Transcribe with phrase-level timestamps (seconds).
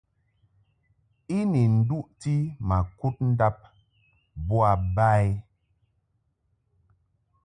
[1.37, 2.33] I ni nduʼti
[2.67, 3.55] ma kud ndab
[4.47, 4.57] bo
[4.95, 5.27] ba i.